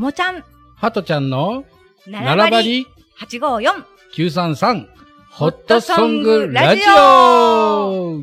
[0.00, 0.42] ともちゃん、
[0.76, 1.66] ハトちゃんの
[2.06, 2.86] なならばり
[3.20, 3.84] 854。
[4.16, 4.88] 933
[5.30, 8.22] ホットソングラジオ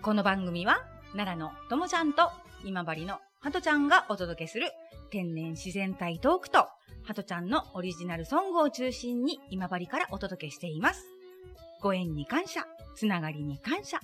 [0.00, 0.80] この番組は、
[1.12, 2.30] 奈良のともちゃんと
[2.64, 4.72] 今治のはとちゃんがお届けする
[5.10, 6.70] 天然自然体トークと、は
[7.14, 11.04] とちゃんのオリジナルソングを中心に今治からお届けしています。
[11.82, 12.64] ご縁に感謝、
[12.96, 14.00] つながりに感謝、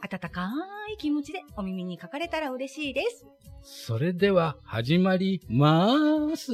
[0.00, 0.52] 温か
[0.92, 3.26] い気持ちでお耳にかかれたら嬉しいです。
[3.62, 6.52] それでは始まります。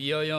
[0.00, 0.32] व्यय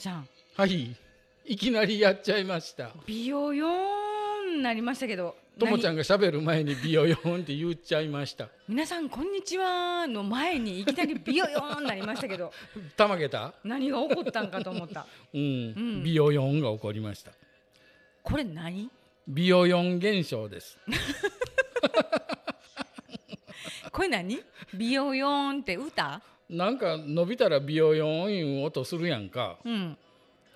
[0.00, 0.96] ちゃん、はい。
[1.44, 2.90] いきなりやっちゃいました。
[3.06, 5.36] 美容よーんなりましたけど。
[5.58, 5.98] ともちゃんが。
[5.98, 8.48] がしゃべる前にビヨヨンって言っちゃいました。
[8.66, 12.50] 皆さん、こんにちはの前にいきなり美容よーんなりましたけど、
[12.96, 13.52] たまげた？
[13.62, 15.06] 何が起こったんかと思った。
[15.34, 15.46] うん、う
[15.98, 16.02] ん。
[16.02, 17.32] ビヨヨンが起こりました。
[18.22, 18.88] これ何？
[19.28, 20.78] ビヨヨン現象です。
[23.92, 24.42] これ何？
[24.72, 26.22] 美容よーんって歌？
[26.50, 29.96] なんか伸びたらビヨヨンいう音するやんかうん。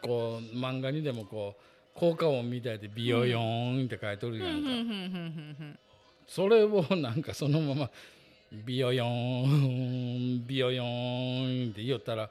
[0.02, 5.78] こう漫画にでもこう効果音みたいでビヨヨンって書いとるふやんか、んふん
[6.26, 7.90] それをなんかそのまま
[8.52, 12.28] ビヨヨンビヨヨンって言ったら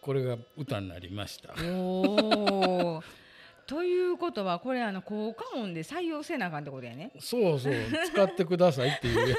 [0.00, 3.02] これが歌になりましたおお。
[3.72, 7.10] ということはこれあの効果音で採用せなあかんってことやね。
[7.18, 7.74] そうそう。
[8.12, 9.30] 使ってくださいっていう。
[9.30, 9.36] や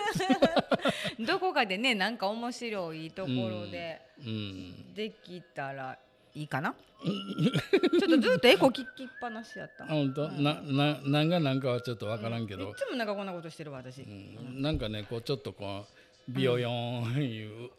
[1.23, 5.99] どこかでねなんか面白いところでつ、うん、できたら
[6.33, 6.73] いいかな？
[7.03, 8.85] ちょっとずっとエコ聞きっ
[9.21, 9.83] ぱなしやった。
[9.83, 14.01] あ本当、なななんがなんかはちょっとわからんけど、いつもなんかこんなことしてるわ私。
[14.01, 14.63] うん。
[14.63, 15.85] なんかねこうちょっとこ
[16.27, 17.69] うビヨヨンいう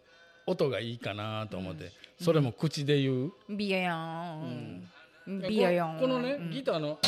[0.46, 1.90] 音がいいかなと思って、
[2.20, 4.88] それも口で言う、ビヨヨン。
[5.26, 5.94] ビヨヨン。
[5.94, 6.50] ここのね、うん。
[6.50, 6.98] ギターの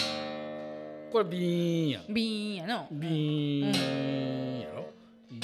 [1.13, 2.89] これビーンやんビーンやの。
[2.91, 4.87] ビーンやろ。
[5.31, 5.41] ビ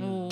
[0.00, 0.28] ーン。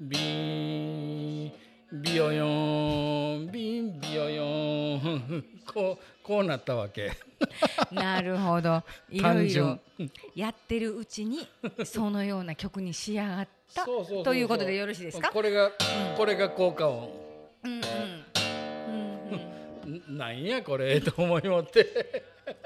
[0.00, 2.02] ビーン。
[2.02, 4.00] ビヨヨンビン。
[4.00, 5.44] ビヨヨン。
[5.66, 7.12] こうこうなったわけ。
[7.90, 8.82] なるほど。
[9.10, 11.46] いろい単純ろやってるうちに
[11.84, 15.30] そのような曲に仕上がったということでよろしいですか？
[15.30, 15.70] これが、
[16.16, 17.10] これが効果音。
[17.64, 17.82] うんうん。
[20.12, 20.16] うんうん。
[20.16, 22.22] んなんやこれと思いもって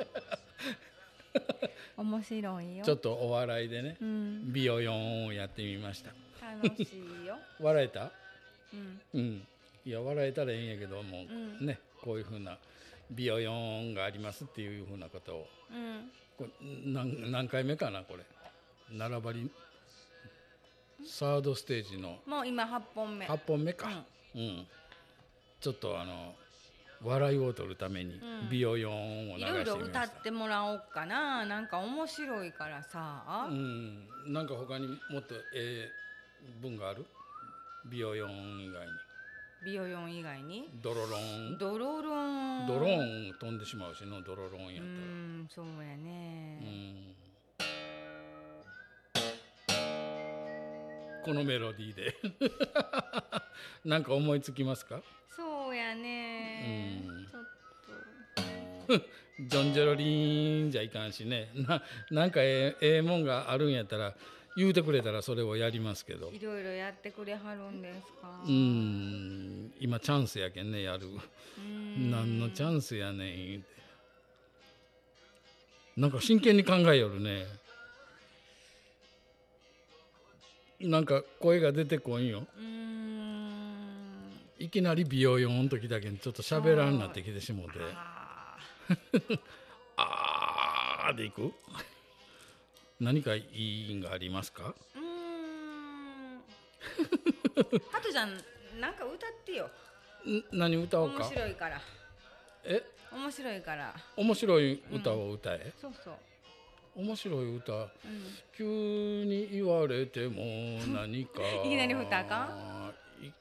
[1.96, 2.84] 面白いよ。
[2.84, 4.52] ちょっとお笑いでねうん。
[4.52, 6.10] ビヨヨンをやってみました
[6.62, 6.88] 楽し
[7.22, 7.36] いよ。
[7.60, 8.10] 笑えた？
[8.72, 9.00] うん。
[9.14, 9.46] うん
[9.84, 11.24] いや笑えたらええんやけども、う
[11.62, 12.58] んねこういうふうな
[13.10, 16.10] ビヨヨンがありますっていうふうなことをうん。
[16.36, 16.50] これ
[16.84, 18.24] 何何回目かなこれ
[18.90, 19.50] 並ばり
[21.04, 23.26] サードステージのもう今八本目。
[23.26, 24.04] 8本目か、
[24.34, 24.66] うん
[25.58, 26.36] ちょっとあの
[27.02, 28.50] 笑いを取るためにうん。
[28.50, 30.04] ビヨヨンを流いろいろしてみました。
[30.04, 31.44] 歌ってもらおうかな。
[31.44, 34.08] なんか面白いからさ、うん。
[34.32, 35.90] なんか他にもっとええ
[36.60, 37.04] 文がある？
[37.90, 38.92] ビヨヨン以外に。
[39.64, 40.68] ビヨヨン以外に？
[40.82, 41.58] ドロロン。
[41.58, 42.66] ドロロン。
[42.66, 47.16] ドローン飛んでしまうしのドロロンやうっんそうやたらね、うん。
[51.24, 52.14] このメロディーで。
[53.84, 55.00] なんか思いつきますか？
[55.28, 56.35] そうやね
[56.66, 57.26] うん。
[58.88, 59.02] ちょっ
[59.48, 61.50] ジョンジェロリーンじゃいかんしね。
[61.54, 64.14] ななんかええええもんがあるんやったら
[64.56, 66.28] 言うてくれたらそれをやりますけど。
[66.28, 68.42] といろいろやってくれはるんですか？
[68.46, 69.72] うん。
[69.78, 71.06] 今チャンスやけんねやる。
[71.58, 72.10] うん。
[72.10, 73.76] 何のチャンスやねん言うて。
[75.98, 77.46] なんか真剣に考えよるね。
[80.80, 82.46] なんか声が出てこんよ。
[82.56, 83.15] うーん
[84.58, 87.78] いきなり美容4ときだけにちょっと喋らんなってきてしもうて。
[87.96, 88.56] あ
[91.08, 91.52] あーでいく？
[93.00, 93.44] 何かい
[93.90, 94.62] いんがありますか？
[94.62, 95.02] ーうー
[96.36, 97.80] ん。
[97.90, 98.30] ハトちゃん
[98.80, 99.70] なんか歌ってよ。
[100.26, 101.80] ん何歌おう面か白いから。
[102.64, 102.82] え？
[103.12, 103.94] 面白いから。
[104.16, 106.14] 面白い歌を歌え、そうそう、
[106.96, 107.72] 面白い歌？
[107.74, 107.88] うん、
[108.56, 108.64] 急
[109.24, 110.42] に言われても
[110.88, 111.42] 何か。
[111.64, 112.92] いきなり振ったらあか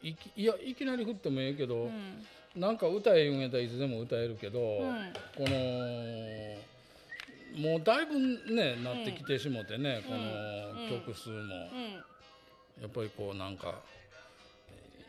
[0.04, 2.26] いいきいやいきなり振ってもええけど、うん。
[2.56, 5.14] なんか歌え言うんやったらいつでも歌えるけど、うん。
[5.36, 6.58] この
[7.58, 8.20] もうだいぶ
[8.54, 11.46] ねなってきてしもてね、この曲数も、うん
[12.82, 13.76] やっぱりこうなんか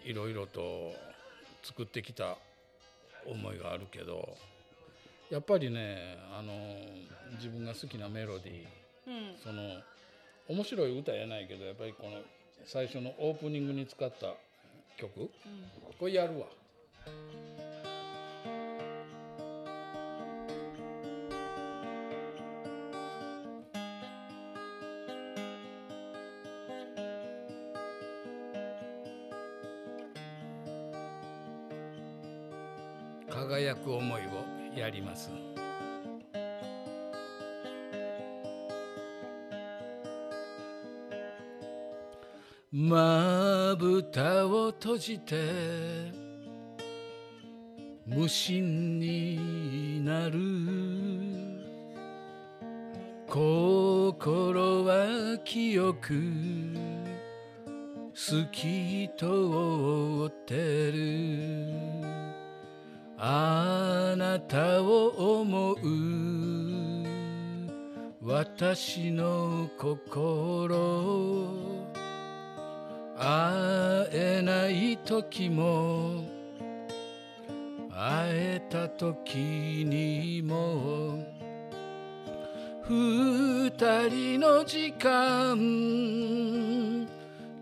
[0.04, 0.94] いろいろと
[1.64, 2.36] 作ってきた
[3.26, 4.36] 思いがあるけど
[5.30, 6.52] やっぱりねあの
[7.34, 8.66] 自分が好きなメロディー
[9.08, 9.36] うん。
[9.42, 9.80] その
[10.48, 12.20] 面白い歌やないけどやっぱりこの
[12.64, 14.34] 最初のオープニングに使った
[14.96, 15.30] 曲？
[15.98, 16.46] これやるわ。
[33.28, 35.30] 輝く思いをやります。
[42.72, 43.35] まぶ
[44.10, 45.36] たを閉じて
[48.06, 50.38] 無心になる。
[53.28, 56.14] 心は清く
[58.14, 59.26] 透き通
[60.26, 61.66] ってる。
[63.18, 65.76] あなたを思う。
[68.22, 71.35] 私の心
[73.28, 76.22] 会えない時も
[77.90, 81.24] 会えた時にも
[82.88, 83.72] 二
[84.08, 85.58] 人の時間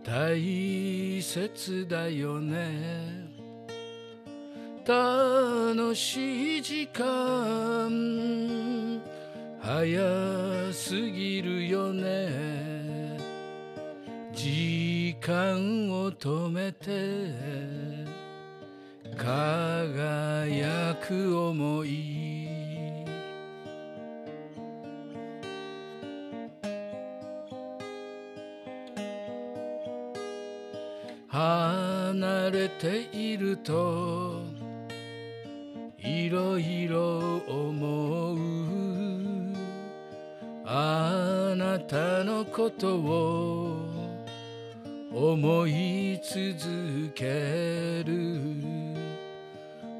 [0.03, 3.25] 大切だよね。
[4.87, 7.91] 楽しい時間
[9.63, 13.17] 早すぎるよね。
[15.15, 16.89] 時間を止めて
[19.17, 22.49] 輝く思い。
[31.29, 34.43] 離れていると
[35.99, 38.39] いろいろ思う。
[40.67, 43.84] あなたのことを
[45.17, 48.41] 思い続ける。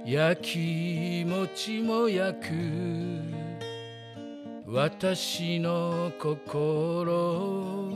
[0.05, 2.49] 焼きもちも焼く。
[4.67, 7.93] 私の心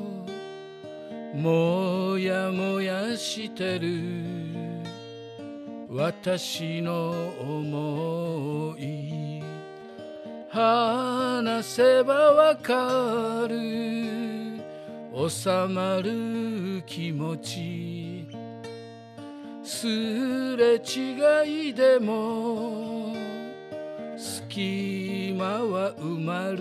[1.35, 3.89] もやもやしてる。
[5.91, 7.11] 私の
[7.41, 9.43] 思い
[10.49, 14.38] 話せばわかる。
[15.27, 18.29] 収まる気持ち。
[19.65, 23.17] すれ違いでも
[24.17, 26.59] 隙間は埋まる。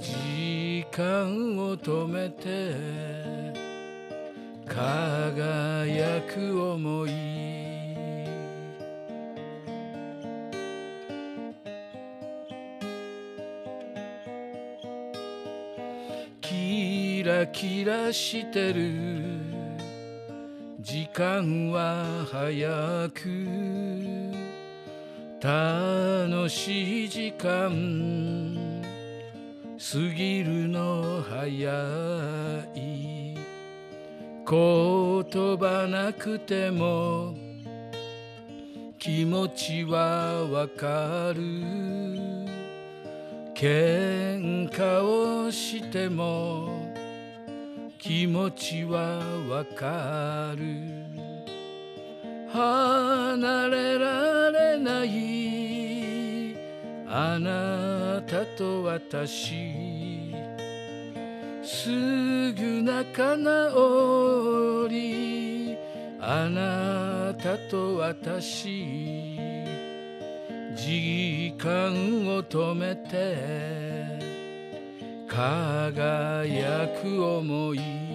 [0.00, 2.72] 時間を止めて
[4.64, 7.57] 輝く思い。
[17.38, 18.90] ラキラしてる。
[20.80, 23.28] 時間は早く。
[25.40, 28.56] 楽しい時間。
[29.78, 31.70] 過ぎるの早
[32.74, 33.36] い。
[34.44, 37.36] 言葉なくても。
[38.98, 41.40] 気持ちはわかる。
[43.54, 46.87] 喧嘩をしても。
[47.98, 49.18] 気持ちは
[49.50, 51.18] わかる。
[52.48, 56.56] 離れられない。
[57.08, 60.32] あなたと私。
[61.64, 61.90] す
[62.52, 65.76] ぐ仲直り。
[66.20, 69.36] あなたと私。
[70.76, 71.90] 時間
[72.28, 73.97] を止めて。
[75.28, 78.07] 輝く思い。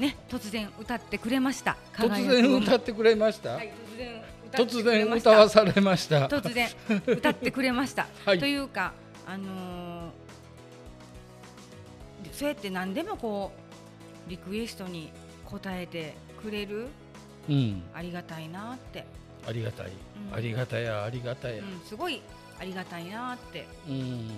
[0.00, 1.76] ね、突然歌ってくれました。
[1.92, 3.70] 突然歌っってくれました、はい、
[4.52, 6.26] 突然歌わされました。
[6.26, 6.68] 突然
[7.06, 8.06] 歌ってくれました。
[8.24, 8.38] はい。
[8.38, 8.94] というか、
[9.26, 10.10] あのー
[12.32, 13.52] そうやって何でもこ
[14.26, 15.12] うリクエストに
[15.52, 16.86] 応えてくれる。
[17.50, 17.82] うん。
[17.92, 19.04] ありがたいなって、
[19.46, 20.34] ありがたい、うん。
[20.34, 21.62] ありがたやありがたや。
[21.62, 22.22] うん、すごい
[22.58, 23.66] ありがたいなって。
[23.86, 24.30] うん、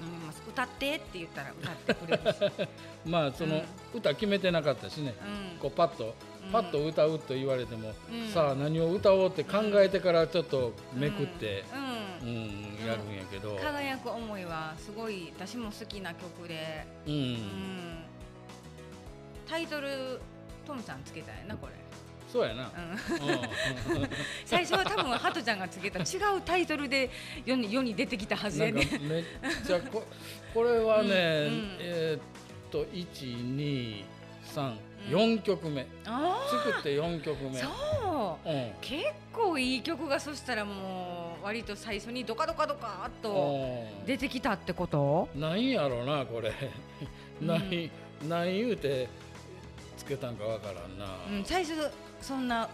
[0.00, 0.42] 思います。
[0.46, 2.68] 歌ってって言ったら歌ってくれるし、
[3.06, 3.62] まあその、
[3.94, 5.14] 歌決めてなかったしね。
[5.54, 6.14] うん、こうパッと
[6.52, 8.28] パッと歌うと言われても、うん。
[8.28, 11.64] さあ何を歌おうって考えてからちょっとめくって、
[12.22, 17.12] うん、ううんんやるんやけど、輝く思いはすごい私も好きな曲で、うん。
[17.12, 18.04] うん、
[19.48, 20.20] タイトル
[20.66, 21.72] トムちゃんつけたんやなこれ、
[22.36, 24.08] そうやな、うん、うん。
[24.44, 26.02] 最初は多分ハトちゃんがつけた違
[26.36, 27.08] うタイトルで
[27.46, 28.86] 世に世に出てきたはずやね。
[29.00, 29.24] めっ
[29.66, 30.04] ちゃこ
[30.52, 31.76] これはね、うんうん。
[31.80, 32.20] えーっ
[32.70, 34.04] と123
[34.58, 35.86] うん4曲目。
[36.04, 37.60] あ作って4曲目。
[37.62, 38.50] あそう。
[38.50, 38.72] うん。
[38.80, 43.30] 結構いい曲がそしたらもう割と最初にドカドカドカっと
[44.00, 44.04] うん。
[44.04, 45.28] 出てきたってこと？
[45.34, 46.52] なんやろなこれ。
[47.40, 47.46] うん。
[47.46, 47.90] 何
[48.28, 49.08] 何言うて
[49.96, 51.06] つけたんかわからんな。
[51.30, 51.72] うん、最初
[52.20, 52.68] そんな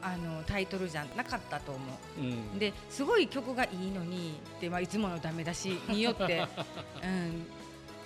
[0.00, 1.80] あのタイトルじゃなかったと思
[2.18, 2.20] う。
[2.20, 2.58] うん。
[2.58, 6.46] ですごい曲がいいのにで、まあ、いつものダメ出し によって、
[7.02, 7.46] うん、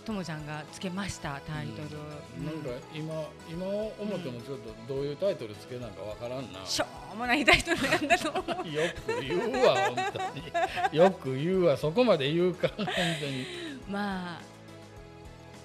[0.04, 3.14] ともちゃんがつけましたタイトル、なんか今
[3.48, 8.68] 今思ってもちょっとどういうタイトルつけなんかわからんな、しょうもないタイトルなんだと思う。
[8.72, 10.98] よく言うわ本当に。
[10.98, 12.92] よく言うわそこまで言うか本当
[13.26, 13.46] に。
[13.88, 14.40] まあ、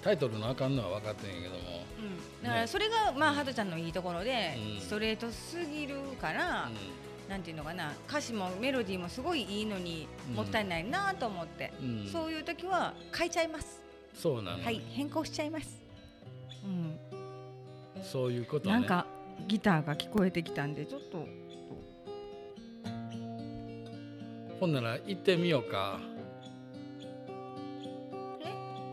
[0.08, 1.58] タイトルのあかんのは分かってんやけども、
[1.98, 4.80] うん、だからそれが、まあ、ハトちゃんのいいところで、うん。
[4.80, 6.70] ストレートすぎるから、
[7.28, 10.34] なんていうのかな歌詞もメロディーもすごいいいのにうん。
[10.36, 12.00] もったいないなと思って、うん。
[12.00, 13.82] うんそういう時は変えちゃいます、
[14.14, 14.80] そうなの、はい。
[14.92, 15.78] 変更しちゃいます、
[16.64, 16.98] うん、
[18.02, 18.72] そういうことね。
[18.72, 19.04] なんか
[19.46, 21.26] ギターが聞こえてきたんでちょっと。
[24.58, 26.00] ほんなら行ってみようか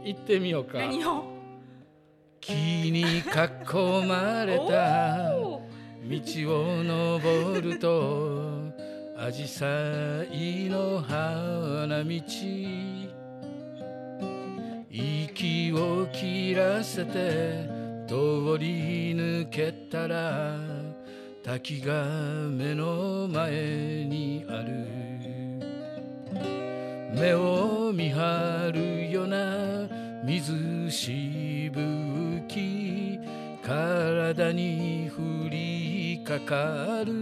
[0.06, 0.78] 行ってみようか。
[0.78, 1.26] 何を？
[2.40, 3.24] 木に囲
[4.08, 5.50] まれた道
[6.54, 8.72] を登ると
[9.18, 12.22] 紫陽花の花道。
[14.92, 17.68] 息を切らせて
[18.08, 20.56] 通り抜けたら
[21.44, 22.06] 滝が
[22.50, 25.05] 目の前にある
[27.16, 29.88] 目を見張るよな
[30.24, 33.18] 水しぶき
[33.64, 37.14] 体に降りかかる。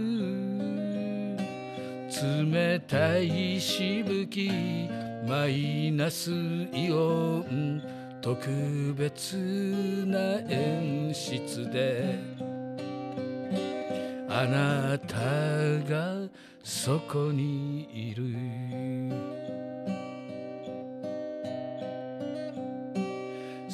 [2.50, 4.50] 冷たいしぶき
[5.28, 7.82] マイナスイオン
[8.20, 9.36] 特別
[10.06, 12.18] な演出で。
[14.28, 15.16] あなた
[15.88, 16.28] が
[16.64, 19.33] そこにいる。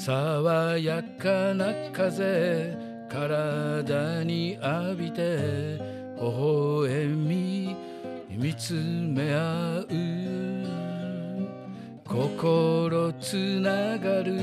[0.03, 2.75] 爽やかな風
[3.11, 5.79] 体に浴びて
[6.19, 7.77] 微笑み
[8.31, 9.87] 見つめ合う。
[12.09, 14.41] 心つながる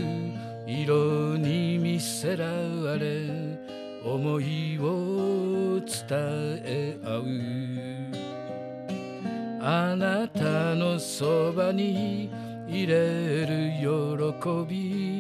[0.68, 2.46] 色に見せら
[3.00, 3.26] れ
[4.06, 7.24] 思いを伝え合う。
[9.60, 12.30] あなたのそばに
[12.68, 13.88] 入れる喜
[14.70, 15.17] び。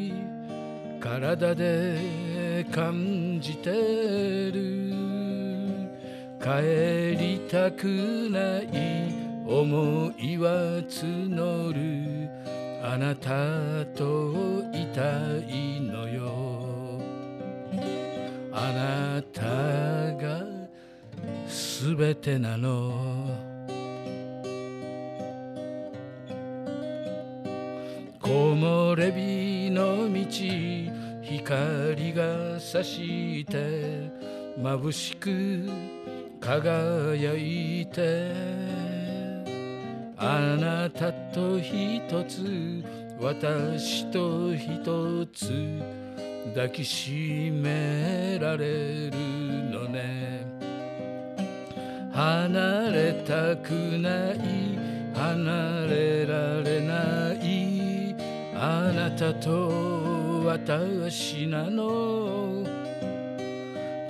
[1.09, 3.71] 体で感じて
[4.51, 4.91] る。
[6.41, 7.85] 帰りたく
[8.29, 9.13] ない
[9.47, 12.29] 思いは募る。
[12.83, 14.33] あなたと
[14.73, 15.01] いた
[15.49, 17.01] いのよ。
[18.51, 19.41] あなた
[20.21, 20.43] が
[21.47, 23.47] すべてなの。
[28.21, 30.96] 木漏れ日の道
[31.29, 34.09] 光が差して
[34.57, 35.69] 眩しく
[36.39, 38.31] 輝いて
[40.15, 42.81] あなたと一つ
[43.19, 45.81] 私と一つ
[46.55, 49.11] 抱きしめられる
[49.69, 50.47] のね。
[52.13, 54.39] 離れたくない
[55.13, 58.15] 離れられない
[58.55, 60.16] あなたと
[60.47, 62.63] 私なの。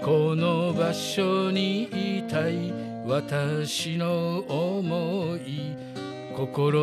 [0.03, 1.85] この場所に
[2.19, 2.71] いたい
[3.07, 5.75] 私の思い。
[6.35, 6.79] 心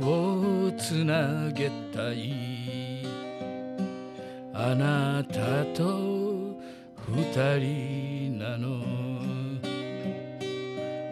[0.00, 3.06] をつなげたい。
[4.52, 6.58] あなたと
[7.06, 7.22] 二
[7.60, 8.82] 人なの。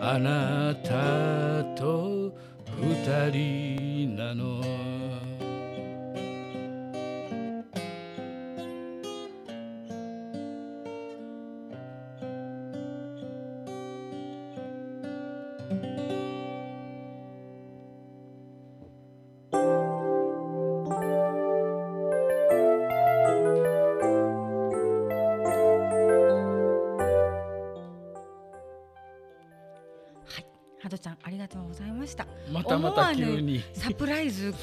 [0.01, 2.33] あなたと
[2.81, 5.36] 二人なの。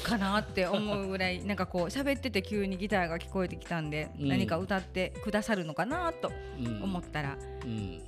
[0.02, 4.28] かなって思うぐらいなんかこう喋ってて急にギターが聞こえてきたんで、うん。
[4.28, 6.82] 何か歌ってくださるのかなとうん。
[6.82, 8.00] 思ったらうん。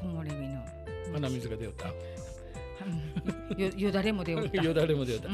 [0.00, 0.64] 木漏れ日の
[1.14, 1.88] 鼻水が出よった。
[1.88, 3.60] うん。
[3.60, 4.62] よよだれも出よった。
[4.62, 5.28] よだれも出よった。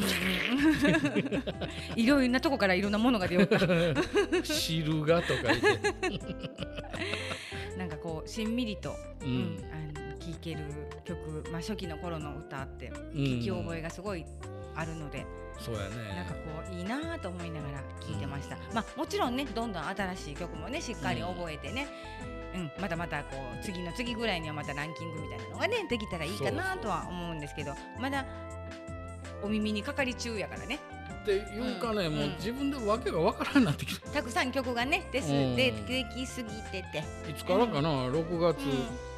[1.97, 3.59] いろいろなとこからいろんなものが出よった。
[4.43, 5.43] 汁がとか
[6.09, 6.35] 言って。
[7.77, 10.61] なんかこうしんみりと、ううんんあの聴ける
[11.05, 12.97] 曲、まあ、初期の頃の歌ってうん。
[13.21, 14.25] 聞き覚えがすごい
[14.75, 15.27] あるので、
[15.59, 16.15] そうやね。
[16.15, 21.87] なんかこういいなと思いながら聴いてました、まあもちろんねどんどん新しい曲もねしっかり覚えてね、
[22.55, 28.25] うんまたまたこう次の次ぐらいにはまたランキングみたいなのがねできたらいいかなとは思うんですけどまだ
[29.43, 30.79] お耳にかかり中やからね
[31.25, 32.17] っていうかね、うん。
[32.17, 34.11] もう自分でわけがわからんなってきた。
[34.11, 35.57] たくさん曲がねです、うん。
[35.57, 38.59] でできすぎてて、いつからかな6月、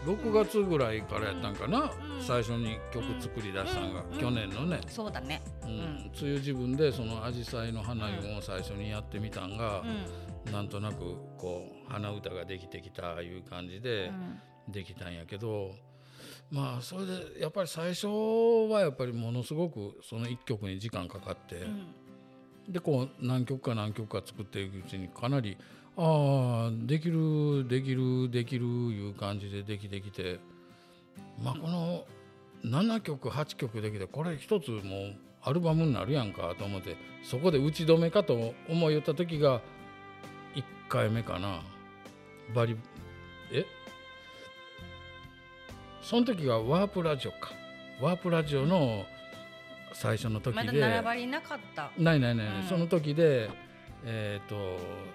[0.07, 2.23] 6月ぐらいからやったんかな、うん。
[2.23, 4.21] 最初に曲作り出したんが、うん。
[4.21, 5.43] 去年のね、そうだね。
[5.65, 5.71] うん。
[5.71, 5.73] ん。
[5.73, 10.53] 梅雨自分でその紫陽花の花湯を最初にやってみたんがう、ん。
[10.53, 10.99] なんとなく
[11.37, 14.13] こう鼻歌ができてきたいう感じで
[14.69, 15.73] できたんやけど、
[16.51, 18.07] まあそれでやっぱり最初
[18.71, 21.95] はやっぱりものすごくその1曲に時間かかって、うん。
[22.69, 25.57] でこう何曲か何曲か作っていくうちにかなり
[25.97, 30.41] ああできるできるできるいう感じでできてきて
[31.43, 32.05] まあこの
[32.65, 34.83] 7曲8曲できてこれ一つもう
[35.43, 39.61] アルバムになるやんかと思ってそこで打ち止めかと思いよった時が
[40.57, 41.63] 1回目かな
[42.55, 42.77] バリ
[43.53, 43.65] え
[46.07, 47.51] その時がワープラジオか。
[48.01, 49.05] ワープラジオの
[49.93, 51.91] 最初の時で、まだ並ばりなかった。
[51.99, 52.69] ないないないうん。
[52.69, 53.51] その時で
[54.05, 54.55] えっ、と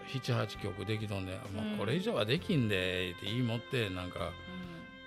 [0.10, 1.66] 78曲できとんで、うん。
[1.70, 4.32] もうこれ以上はできんでって言い持ってなんか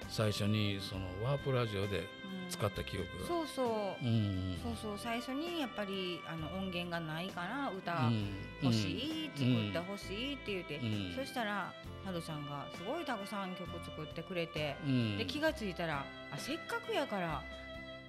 [0.09, 2.05] 最初にそのワープラジオで
[2.51, 4.05] 使った記憶が、そうそう。
[4.05, 4.59] うん。
[4.63, 4.99] そうそう。
[4.99, 8.29] 最初にやっぱりあの音源がないから歌うん。
[8.63, 11.15] 欲しい、うん作って欲しいって言って、うん。
[11.15, 11.73] そしたら
[12.05, 15.19] ハルちゃんがすごいたくさん曲作ってくれて、うん。
[15.19, 17.43] で気がついたらあせっかくやから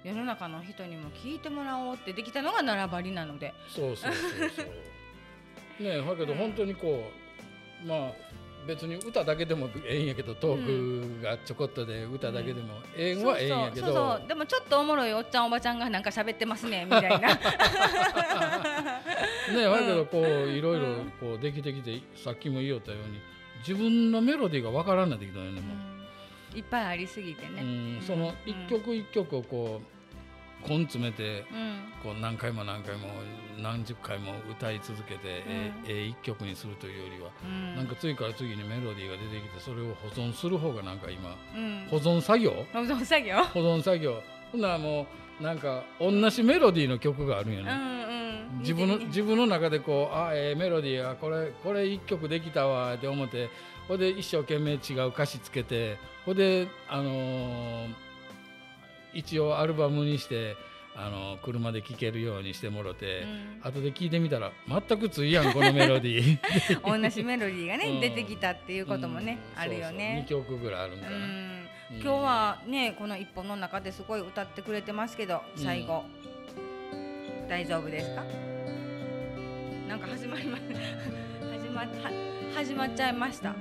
[0.04, 4.66] 世の中の人にも聞いてもらおうってできたのが並ばりなので、そうそうそうそう。
[5.82, 7.10] ねえだけどうん本当にこ
[7.84, 8.12] うまあ
[8.66, 17.18] 別に歌だけでもええんやけどトークがちょこっとで歌だけでもええんはええんやけど、でもちょっとおもろいおっちゃんおばちゃんがなんか喋ってますねみたいな。
[17.18, 17.34] ね
[19.54, 23.20] えだけどこういろいろこうできてきてさっきも言おったように
[23.58, 25.74] 自分のメロディーがわからんなってきたよねも
[26.54, 26.58] う。
[26.58, 29.95] いっぱいありすぎてね、うん、その一曲一曲をこう
[30.68, 31.44] 根詰めて
[32.02, 33.08] こう何回も何回も
[33.60, 41.36] 何十回も歌い続けて、ええ一曲にするというよりは、うなんか次から次にメロディーが出てきてそれを保存する方がなんか今
[41.90, 45.06] 保存作業保存作業保存作業ほんならも
[45.40, 47.70] うなんか同じメロディーの曲があるんよね、
[48.60, 53.50] 自分の自分の中でこうあええメロディーがこれこれ一曲できたわって思って
[53.88, 58.05] ほんで一生懸命違う歌詞つけてほんであのー
[59.14, 60.56] 一応アルバムにして、
[60.94, 63.24] あのー車で聴けるようにしてもろて、
[63.62, 66.94] 後で聞いてみたら全くついやんこのメロディー。
[66.94, 68.00] う ん同じメロディーがね、うん。
[68.00, 69.60] 出てきたっていうこともね、うん。
[69.62, 70.24] あるよね。
[70.28, 70.54] そうそう。
[70.54, 71.22] 2曲ぐらいあるんかな、うん。
[71.22, 71.68] うん。
[71.92, 76.04] 今日はねこの一本の中ですごい歌ってくれてますけど最後、
[77.48, 78.24] 大丈夫ですか？
[79.88, 80.58] なんか始まりま
[81.52, 82.10] 始まっは
[82.56, 83.54] 始まっちゃいました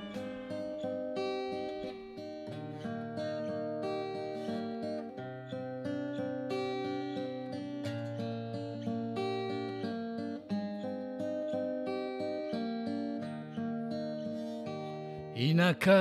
[15.35, 15.91] 田舎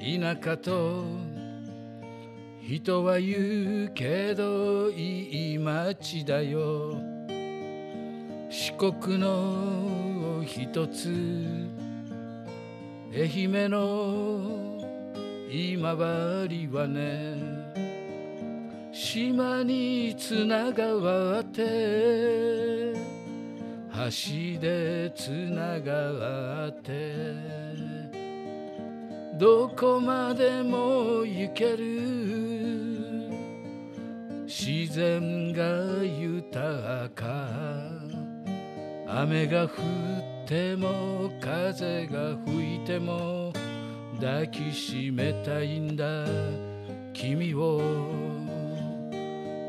[0.00, 1.04] 田舎と
[2.60, 6.94] 人は言うけどいい町だよ。
[8.50, 11.14] 四国の一つ
[13.14, 14.80] 愛媛の
[15.48, 17.36] 今治はね
[18.90, 22.87] 島につながって
[23.98, 27.58] 橋でつながって
[29.36, 32.98] どこまでも行ける。
[34.46, 35.62] 自然が
[36.04, 37.48] 豊か。
[39.06, 39.70] 雨が降っ
[40.46, 43.52] ても風が吹いても
[44.20, 46.24] 抱きしめたいんだ。
[47.12, 47.80] 君を。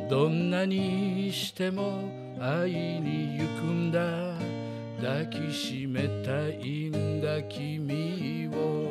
[0.10, 2.02] どんなにしても
[2.40, 4.19] 会いに行くんだ。
[5.30, 8.90] 抱きしめたいんだ君を。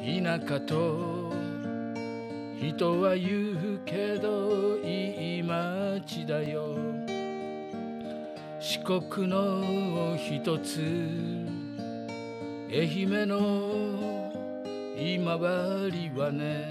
[0.00, 1.32] 田舎と
[2.58, 6.74] 人は言うけどいい町だよ。
[8.60, 11.43] 四国の一つ。
[12.76, 14.32] 愛媛の
[14.98, 16.66] 今治はね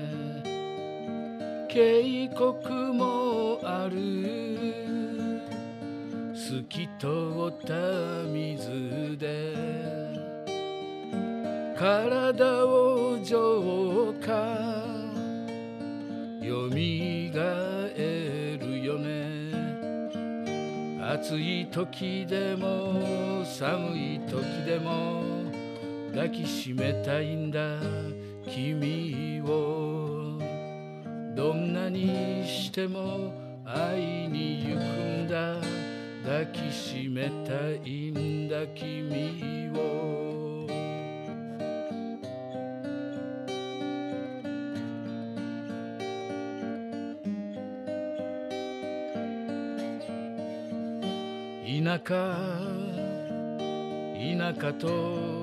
[1.70, 4.74] 渓谷もある。
[6.36, 7.08] 透き通
[7.48, 7.74] った
[8.30, 9.54] 水で
[11.78, 14.34] 体を浄化
[16.46, 17.42] よみが
[17.96, 19.54] えるよね。
[21.02, 25.33] 暑い時でも寒い時でも
[26.14, 27.80] 抱きしめたいんだ。
[28.48, 30.38] 君を
[31.36, 33.34] どんなにしても
[33.66, 35.56] 会いに行くんだ。
[36.24, 38.68] 抱きしめたいんだ。
[38.76, 40.68] 君を。
[51.66, 52.38] 田舎
[54.16, 55.43] 田舎と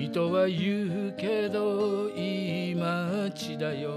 [0.00, 3.90] 人は言うけどいい町だよ。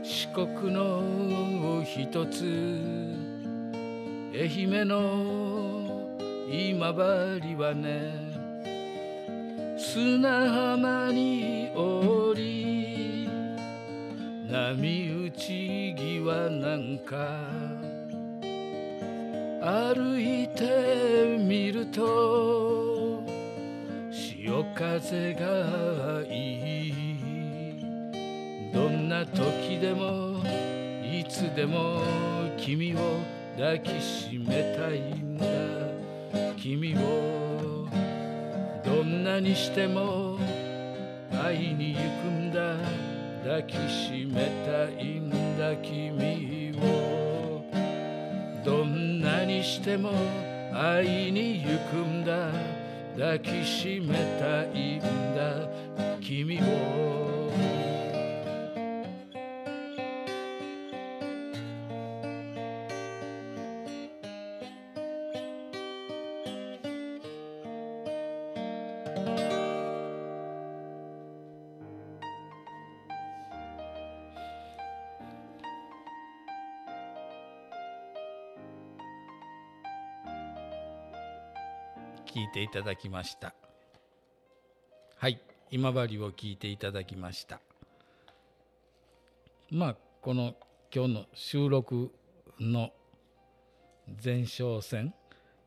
[0.00, 2.44] 四国の一つ。
[4.32, 6.14] 愛媛の
[6.48, 8.12] 今治はね。
[9.76, 13.28] 砂浜に降り
[14.48, 17.74] 波打ち際なんか。
[19.60, 22.73] 歩いてみると
[24.54, 26.94] 潮風がいい
[28.72, 30.44] どんな時でも
[31.02, 31.98] いつでも
[32.56, 32.98] 君を
[33.56, 35.44] 抱きしめたいんだ
[36.56, 37.88] 君を
[38.84, 40.38] どんなにしても
[41.32, 42.76] 会いに行くんだ
[43.42, 47.64] 抱きしめたいんだ君を
[48.64, 50.12] どんなにしても
[50.72, 52.83] 会いに行くんだ
[53.16, 55.00] 抱きしめたいん
[55.36, 55.68] だ
[56.20, 57.43] 君を
[82.54, 83.52] ていただきました。
[85.16, 85.40] はい
[85.72, 87.60] 今治を聞いていただきました。
[89.72, 90.54] まあこの
[90.94, 92.12] 今日の収録
[92.60, 92.92] の
[94.24, 95.12] 前哨戦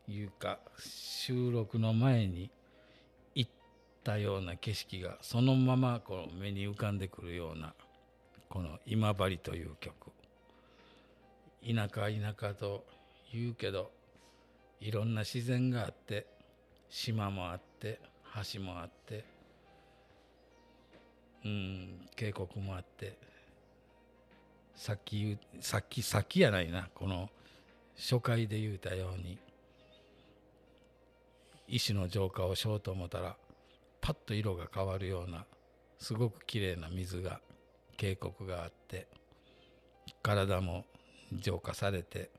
[0.08, 2.50] いうか収録の前に
[3.36, 3.52] 行っ
[4.06, 7.73] たような景色がそのままこう目に浮かんでくるような
[8.47, 10.12] この「今治」という曲。
[11.62, 12.86] 田舎田舎と
[13.34, 13.91] 言うけど
[14.80, 16.37] いろんな自然があって
[16.89, 18.00] 島もあって
[18.54, 19.26] 橋もあって
[21.45, 23.17] うん渓谷もあって
[24.76, 27.30] さっきさっきさっきやないなこの
[27.97, 29.39] 初回で言うたように
[31.67, 33.36] 石の浄化をしようと思ったら
[34.02, 35.45] パッと色が変わるような
[36.00, 37.41] すごくきれいな水が
[37.97, 39.08] 渓谷があって
[40.21, 40.86] 体も
[41.34, 42.30] 浄化されて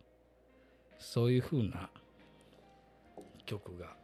[0.99, 1.91] そういうふうな
[3.45, 3.98] 曲が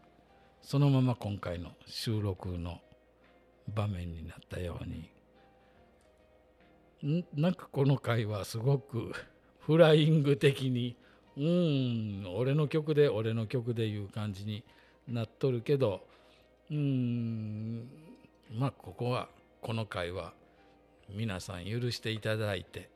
[0.64, 2.80] そのまま今回の収録の
[3.74, 4.84] 場面になったよう
[7.06, 9.12] にんなんかこの回はすごく
[9.60, 10.96] フライング的に
[11.36, 14.64] うん俺の曲で俺の曲でいう感じに
[15.06, 16.06] なっとるけど
[16.70, 17.86] うん
[18.50, 19.28] まあここは
[19.60, 20.32] この回は
[21.10, 22.88] 皆さん許していただいて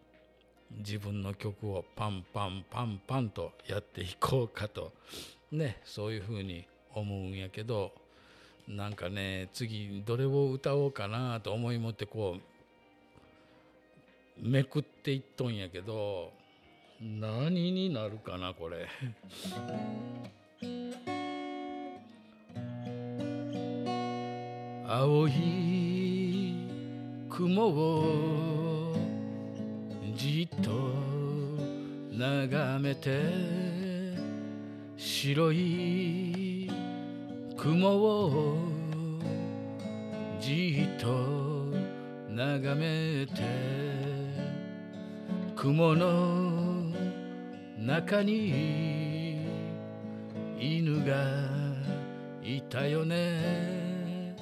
[0.71, 4.95] 自分の曲をパンパンパンパンとやっていこうかと
[5.53, 6.67] ねそういうふうに
[6.99, 7.93] 思うんやけど
[8.69, 16.33] なんかね次どれを歌おうかなと思いもってこうめくっていっとんやけど
[17.01, 18.89] 何になるかなこれ。
[24.91, 26.55] 青い
[27.29, 28.95] 雲を
[30.17, 30.71] じっと
[32.11, 33.21] 眺めて
[34.97, 36.48] 白い
[37.59, 38.57] 雲を
[40.41, 41.09] じっと
[42.31, 43.43] 眺めて
[45.57, 46.93] 雲の
[47.77, 49.41] 中に
[50.57, 51.17] 犬が
[52.45, 54.37] いたよね。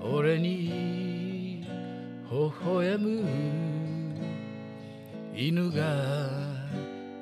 [0.00, 1.66] 俺に
[2.30, 3.24] 微笑む
[5.34, 6.28] 犬が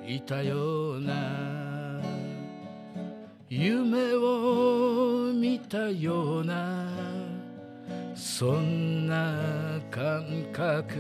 [0.07, 1.58] いたような。
[3.51, 6.87] 夢を見たような
[8.15, 10.95] そんな感覚。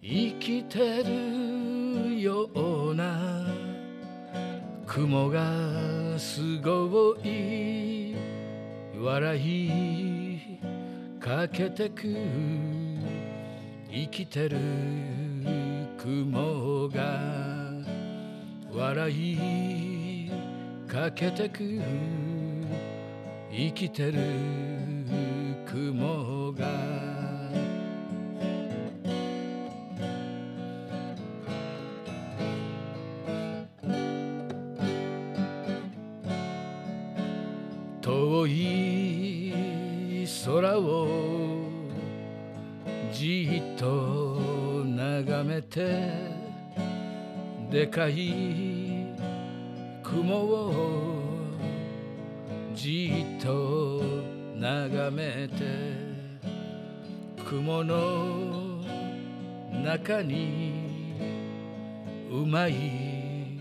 [0.00, 3.46] 生きてるような
[4.86, 8.16] 雲がすごい
[8.98, 10.40] 笑い
[11.20, 12.16] かけてく。
[13.90, 14.58] 生きてる
[15.98, 17.20] 雲が
[18.72, 19.93] 笑い
[20.94, 21.80] かけてく
[23.50, 24.20] 生きてる
[25.66, 26.68] 雲が。
[38.00, 41.08] 遠い空を
[43.12, 46.12] じっと眺めて
[47.68, 48.93] でかい
[50.04, 50.72] 雲を
[52.74, 54.02] じっと
[54.54, 55.64] 眺めて
[57.42, 58.84] 雲の
[59.82, 60.84] 中に
[62.30, 63.58] うまい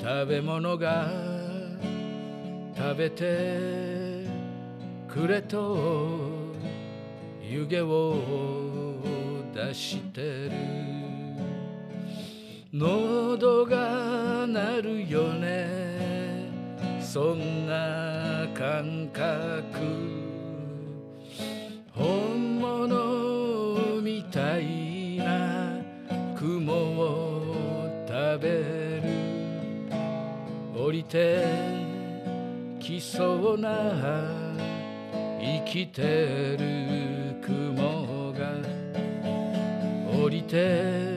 [0.00, 1.06] 食べ物が
[2.74, 4.26] 食べて
[5.06, 5.76] くれと
[7.42, 8.16] 湯気を
[9.54, 11.03] 出してる。
[12.76, 16.50] 喉が鳴るよね。
[17.00, 19.62] そんな感覚。
[21.92, 25.78] 本物みたいな。
[26.34, 28.48] 雲を食べ
[29.00, 29.02] る。
[30.76, 31.44] 降りて
[32.80, 33.70] きそうな
[35.40, 38.50] 生きてる雲が。
[40.20, 41.13] 降りて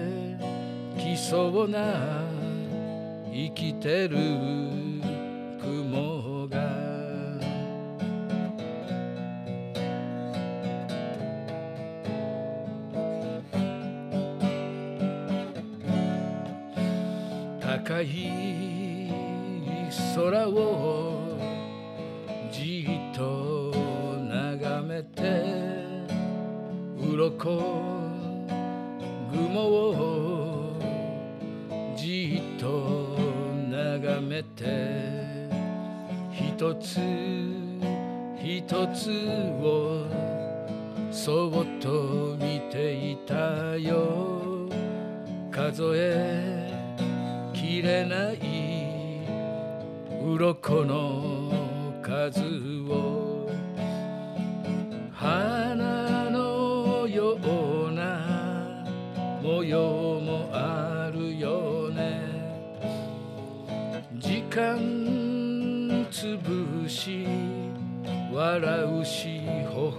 [1.30, 2.24] そうな
[3.30, 4.18] 生きてる
[5.60, 6.58] 雲が。
[17.60, 19.12] 高い
[20.16, 20.97] 空を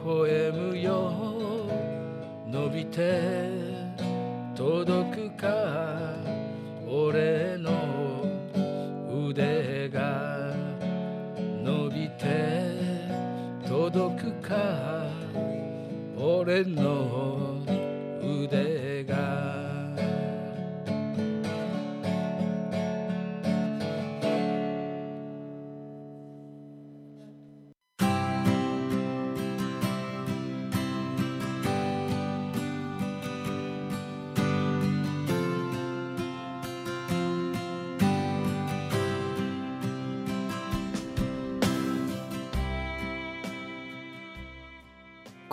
[0.09, 1.13] 微笑むよ
[2.47, 3.51] 伸びて
[4.57, 5.47] 届くか
[6.89, 8.25] 俺の
[9.29, 10.55] 腕が
[11.63, 12.25] 伸びて
[13.69, 15.05] 届くか
[16.19, 17.61] 俺の
[18.23, 18.88] 腕が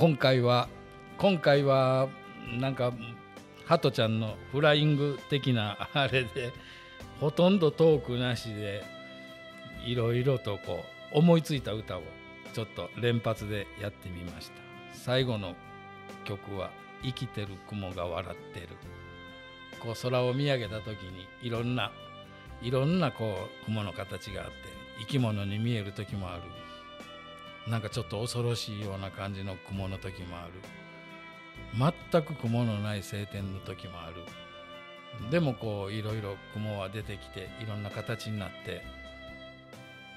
[0.06, 0.70] 今回は
[1.18, 2.10] 今回は
[2.60, 2.94] なんか
[3.66, 6.54] ハトちゃんのフライング的なあれで
[7.20, 8.84] ほとんどトークなしで
[9.84, 12.04] いろいろとこう思いついた歌を
[12.54, 14.58] ちょっと連発でやってみました。
[14.94, 15.56] 最後の
[16.24, 16.70] 曲は
[17.02, 18.68] 「生きてる雲が笑ってる」
[19.82, 21.92] こう空を見上げた時にいろんな
[22.62, 24.54] いろんなこう雲の形があって
[25.00, 26.44] 生き物に見える時もある。
[27.68, 30.54] なんかちょっと恐ろしいような感じの雲の時もある。
[32.12, 34.16] 全く雲のない晴天の時もある。
[35.32, 38.84] でもこういろいろ雲は出てきていろんな形になって。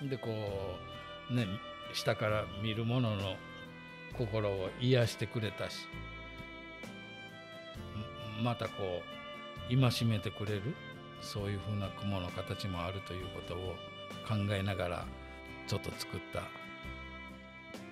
[0.06, 0.28] でこ
[1.30, 1.46] うね
[1.92, 3.37] 下から見るものの
[4.16, 5.87] 心を癒してくれたし
[8.42, 9.02] またこ
[9.70, 10.74] う戒めてくれる
[11.20, 13.74] そういうふうな雲の形もあるということを
[14.28, 15.04] 考えながら
[15.66, 16.42] ちょっと作った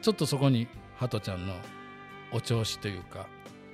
[0.07, 1.55] ちょっとそこにハトちゃんの
[2.31, 3.27] お調子というか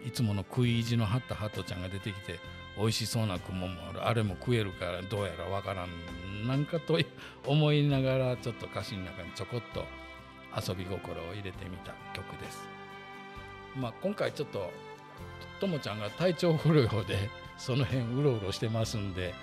[0.03, 2.40] いつもの食い意地の張ったハトちゃんが出てきて
[2.79, 4.09] 美味しそうな雲もある。
[4.09, 6.49] あれも食えるからどうやらわからん。
[6.49, 6.99] なんかと
[7.47, 9.85] 思いながらちょっと歌詞の中にちょこっと
[10.57, 12.66] 遊び心を入れてみた曲です。
[13.77, 14.71] まあ、今回ちょっと
[15.61, 19.35] ともちゃんが体調不良で その辺うろうろしてますんで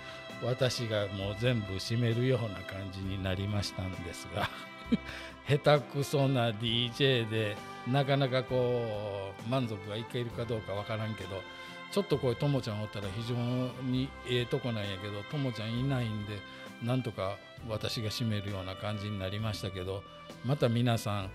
[0.42, 4.50] 私がもう全部締めるような感じになりましたんですが。
[5.48, 11.42] 下手くそな DJ でなかなかこう満足がいけるかどうかわからんけど
[11.90, 13.34] ちょっとこうともちゃんおったら非常
[13.82, 16.38] にええとこなんやけどともちゃんいないんで
[16.82, 17.36] なんとか
[17.68, 20.02] 私が締めるような感じになりましたけど
[20.44, 21.30] また皆さん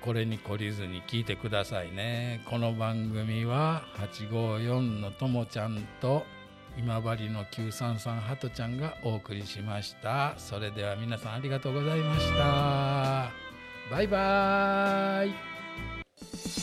[0.00, 2.40] これに懲りずに聞いてくださいね。
[2.46, 6.24] この番組は854のともちゃんと
[6.80, 10.32] 今治の933ハトちゃんがお送りしました。
[10.38, 13.30] それでは皆さんありがとうございました。
[13.90, 16.59] バイバーイ。